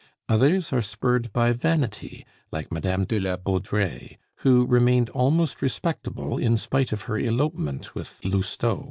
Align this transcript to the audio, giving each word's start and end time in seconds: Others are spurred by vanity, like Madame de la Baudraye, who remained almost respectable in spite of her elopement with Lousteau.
Others 0.29 0.73
are 0.73 0.81
spurred 0.81 1.31
by 1.31 1.51
vanity, 1.53 2.25
like 2.51 2.71
Madame 2.71 3.05
de 3.05 3.19
la 3.19 3.37
Baudraye, 3.37 4.17
who 4.37 4.65
remained 4.65 5.11
almost 5.11 5.61
respectable 5.61 6.39
in 6.39 6.57
spite 6.57 6.91
of 6.91 7.03
her 7.03 7.19
elopement 7.19 7.93
with 7.93 8.19
Lousteau. 8.25 8.79